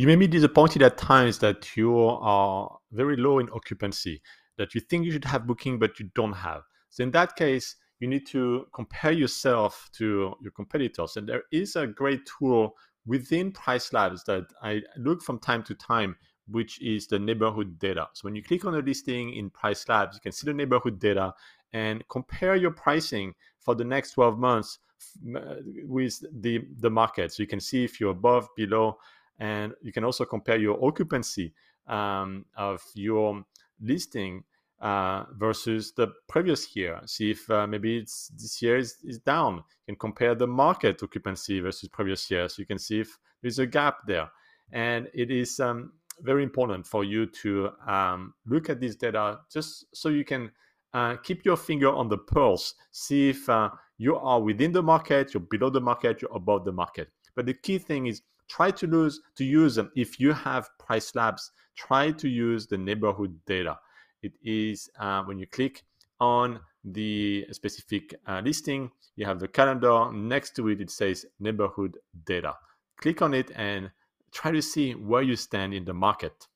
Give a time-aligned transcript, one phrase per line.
[0.00, 4.22] You may be disappointed at times that you are very low in occupancy,
[4.56, 6.62] that you think you should have booking, but you don't have.
[6.88, 11.18] So in that case, you need to compare yourself to your competitors.
[11.18, 16.16] And there is a great tool within PriceLabs that I look from time to time,
[16.48, 18.08] which is the neighborhood data.
[18.14, 21.34] So when you click on a listing in PriceLabs, you can see the neighborhood data
[21.74, 24.78] and compare your pricing for the next 12 months
[25.36, 27.34] uh, with the, the market.
[27.34, 28.96] So you can see if you're above, below,
[29.40, 31.52] and you can also compare your occupancy
[31.88, 33.42] um, of your
[33.80, 34.44] listing
[34.80, 37.00] uh, versus the previous year.
[37.06, 39.56] See if uh, maybe it's this year is, is down.
[39.56, 43.58] You can compare the market occupancy versus previous year, so you can see if there's
[43.58, 44.30] a gap there.
[44.72, 49.86] And it is um, very important for you to um, look at this data just
[49.94, 50.50] so you can
[50.92, 52.74] uh, keep your finger on the pulse.
[52.90, 56.72] See if uh, you are within the market, you're below the market, you're above the
[56.72, 57.08] market.
[57.34, 59.90] But the key thing is try to lose to use them.
[59.96, 63.78] If you have PriceLabs, try to use the neighborhood data.
[64.22, 65.84] It is uh, when you click
[66.18, 70.10] on the specific uh, listing, you have the calendar.
[70.12, 72.54] Next to it, it says neighborhood data.
[73.00, 73.90] Click on it and
[74.32, 76.46] try to see where you stand in the market.